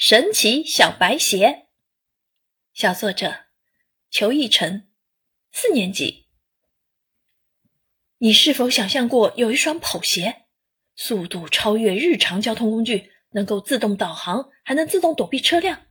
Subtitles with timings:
[0.00, 1.66] 神奇小白鞋，
[2.72, 3.46] 小作者
[4.08, 4.88] 裘逸晨，
[5.50, 6.26] 四年级。
[8.18, 10.44] 你是否想象过有一双跑鞋，
[10.94, 15.86] 速度超越日常交通工具，能够自动导航，还能自动躲避车辆？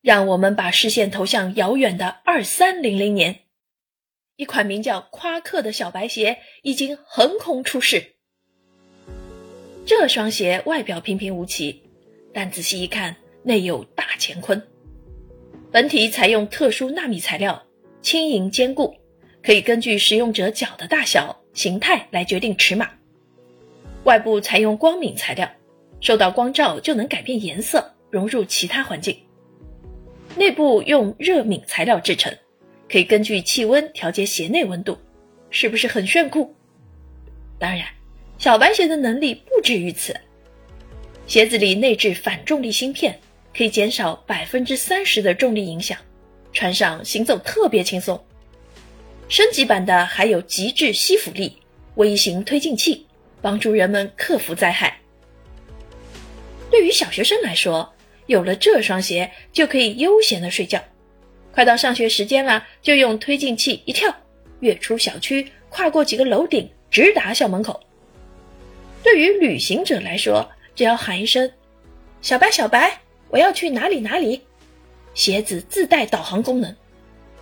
[0.00, 3.44] 让我们把视线投向遥远的二三零零年，
[4.34, 8.16] 一款名叫夸克的小白鞋已经横空出世。
[9.86, 11.83] 这双鞋外表平平无奇。
[12.34, 13.14] 但仔细一看，
[13.44, 14.60] 内有大乾坤。
[15.70, 17.62] 本体采用特殊纳米材料，
[18.02, 18.92] 轻盈坚固，
[19.40, 22.90] 可以根据使用者脚的大小、形态来决定尺码。
[24.02, 25.48] 外部采用光敏材料，
[26.00, 29.16] 受到光照就能改变颜色，融入其他环境。
[30.36, 32.36] 内部用热敏材料制成，
[32.90, 34.98] 可以根据气温调节鞋内温度，
[35.50, 36.52] 是不是很炫酷？
[37.60, 37.86] 当然，
[38.38, 40.12] 小白鞋的能力不止于此。
[41.26, 43.18] 鞋子里内置反重力芯片，
[43.56, 45.96] 可以减少百分之三十的重力影响，
[46.52, 48.22] 穿上行走特别轻松。
[49.28, 51.56] 升级版的还有极致吸附力
[51.94, 53.06] 微型推进器，
[53.40, 54.98] 帮助人们克服灾害。
[56.70, 57.90] 对于小学生来说，
[58.26, 60.82] 有了这双鞋就可以悠闲的睡觉。
[61.52, 64.14] 快到上学时间了，就用推进器一跳，
[64.60, 67.80] 跃出小区，跨过几个楼顶，直达校门口。
[69.02, 71.50] 对于旅行者来说，只要喊一声
[72.20, 74.40] “小白，小白，我要去哪里哪里”，
[75.14, 76.74] 鞋子自带导航功能，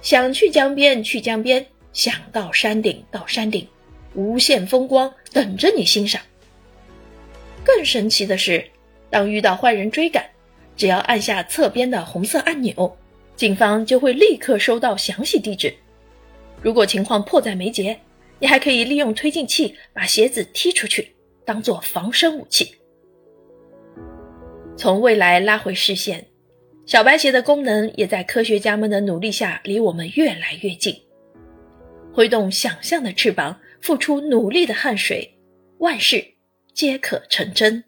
[0.03, 3.67] 想去江边去江边，想到山顶到山顶，
[4.15, 6.21] 无限风光等着你欣赏。
[7.65, 8.65] 更神奇的是，
[9.09, 10.29] 当遇到坏人追赶，
[10.77, 12.97] 只要按下侧边的红色按钮，
[13.37, 15.73] 警方就会立刻收到详细地址。
[16.61, 17.99] 如果情况迫在眉睫，
[18.39, 22.75] 你还可以利用推进器把鞋子踢出去，当做防身武器。
[24.83, 26.27] 从未来拉回视线，
[26.87, 30.93] 小白鞋的功能也在科学家们的努力下离我们越来越近。
[32.13, 35.39] 挥动想象的翅膀，付出努力的汗水，
[35.79, 36.27] 万事
[36.75, 37.85] 皆可成真。